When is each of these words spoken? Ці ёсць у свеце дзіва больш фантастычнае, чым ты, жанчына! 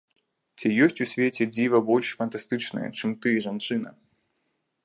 Ці 0.59 0.71
ёсць 0.85 1.01
у 1.05 1.07
свеце 1.11 1.43
дзіва 1.53 1.83
больш 1.89 2.07
фантастычнае, 2.21 2.87
чым 3.01 3.11
ты, 3.27 3.35
жанчына! 3.49 3.97